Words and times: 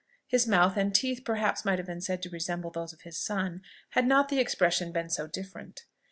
His 0.25 0.47
mouth 0.47 0.77
and 0.77 0.95
teeth 0.95 1.21
perhaps 1.23 1.63
might 1.63 1.77
have 1.77 1.85
been 1.85 2.01
said 2.01 2.23
to 2.23 2.29
resemble 2.31 2.71
those 2.71 2.91
of 2.91 3.01
his 3.01 3.19
son, 3.19 3.61
had 3.91 4.07
not 4.07 4.29
the 4.29 4.39
expression 4.39 4.91
been 4.91 5.11
so 5.11 5.27
different. 5.27 5.85